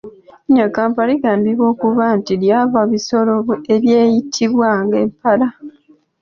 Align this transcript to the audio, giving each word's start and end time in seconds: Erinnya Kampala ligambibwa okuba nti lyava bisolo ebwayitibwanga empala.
Erinnya 0.39 0.65
Kampala 0.75 1.09
ligambibwa 1.11 1.65
okuba 1.73 2.05
nti 2.17 2.33
lyava 2.41 2.79
bisolo 2.91 3.29
ebwayitibwanga 3.73 4.95
empala. 5.05 5.47